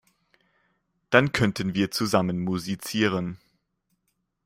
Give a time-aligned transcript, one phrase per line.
[1.11, 3.37] Dann könnten wir zusammen musizieren.